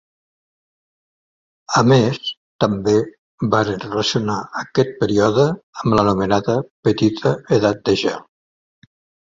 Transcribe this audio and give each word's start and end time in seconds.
A 1.81 1.83
més, 1.91 2.17
també 2.65 2.95
varen 3.57 3.79
relacionar 3.85 4.39
aquest 4.63 4.97
període 5.05 5.47
amb 5.83 5.97
l'anomenada 6.01 6.59
Petita 6.89 7.37
Edat 7.61 7.87
de 7.91 8.01
Gel. 8.05 8.29